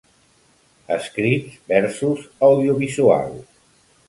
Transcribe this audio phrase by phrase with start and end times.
[0.95, 2.25] Escrits vs.
[2.49, 3.45] audiovisuals.